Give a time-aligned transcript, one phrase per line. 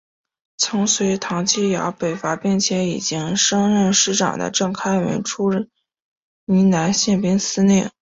[0.57, 5.69] 曾随唐继尧北伐并且已经升任师长的郑开文出任
[6.45, 7.91] 云南宪兵司令。